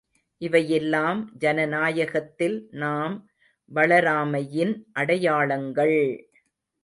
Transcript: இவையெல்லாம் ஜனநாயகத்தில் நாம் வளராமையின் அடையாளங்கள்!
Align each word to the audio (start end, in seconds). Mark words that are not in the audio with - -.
இவையெல்லாம் 0.41 1.19
ஜனநாயகத்தில் 1.37 2.55
நாம் 2.73 3.15
வளராமையின் 3.71 4.73
அடையாளங்கள்! 4.93 5.99